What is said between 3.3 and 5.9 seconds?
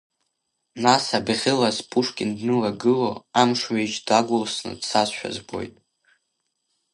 амш-ҩежь дагәылсны дцазшәа збоит.